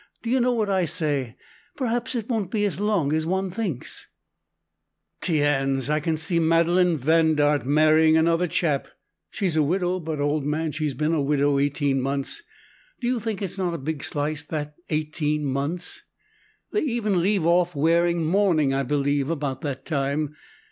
[0.23, 1.35] Do you know what I say?
[1.77, 4.07] perhaps it won't be as long as one thinks"
[5.21, 5.91] "Tiens!
[5.91, 8.87] I can see Madeleine Vandaert marrying another chap.
[9.29, 12.41] She's a widow; but, old man, she's been a widow eighteen months.
[12.99, 16.01] Do you think it's not a big slice, that, eighteen months?
[16.71, 20.35] They even leave off wearing mourning, I believe, about that time!